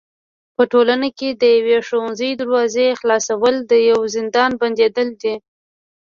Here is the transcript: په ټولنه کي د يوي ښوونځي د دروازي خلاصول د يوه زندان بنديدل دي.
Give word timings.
په 0.55 0.63
ټولنه 0.71 1.07
کي 1.17 1.29
د 1.31 1.43
يوي 1.57 1.77
ښوونځي 1.87 2.29
د 2.35 2.39
دروازي 2.41 2.87
خلاصول 2.99 3.55
د 3.71 3.73
يوه 3.89 4.05
زندان 4.15 4.51
بنديدل 4.61 5.09
دي. 5.21 5.35